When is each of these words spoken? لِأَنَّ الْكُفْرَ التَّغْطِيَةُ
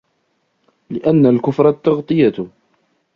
لِأَنَّ 0.89 1.25
الْكُفْرَ 1.25 1.67
التَّغْطِيَةُ 1.69 2.47